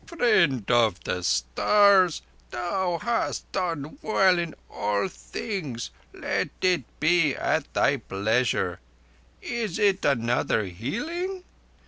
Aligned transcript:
"Friend 0.07 0.71
of 0.71 1.03
the 1.03 1.21
Stars, 1.21 2.23
thou 2.49 2.97
hast 2.97 3.51
done 3.51 3.99
well 4.01 4.39
in 4.39 4.55
all 4.67 5.07
things. 5.07 5.91
Let 6.11 6.49
it 6.61 6.85
be 6.99 7.35
at 7.35 7.71
thy 7.75 7.97
pleasure. 7.97 8.79
Is 9.43 9.77
it 9.77 10.03
another 10.03 10.63
healing?" 10.65 11.43